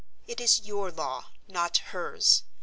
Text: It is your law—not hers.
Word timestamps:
It 0.25 0.41
is 0.41 0.61
your 0.61 0.89
law—not 0.91 1.77
hers. 1.91 2.41